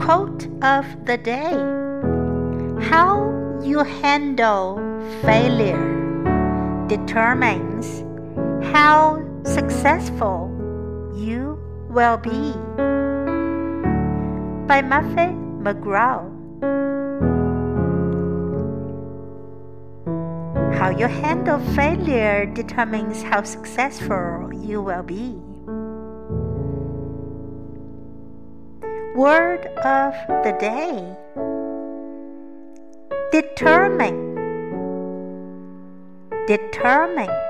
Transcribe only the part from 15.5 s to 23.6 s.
McGraw. How you handle failure determines how